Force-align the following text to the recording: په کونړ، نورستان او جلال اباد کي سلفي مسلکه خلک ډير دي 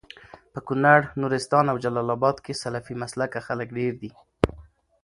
په 0.53 0.59
کونړ، 0.67 0.99
نورستان 1.21 1.65
او 1.71 1.77
جلال 1.83 2.09
اباد 2.15 2.37
کي 2.45 2.53
سلفي 2.61 2.93
مسلکه 3.03 3.39
خلک 3.47 3.67
ډير 3.77 3.93
دي 4.01 4.11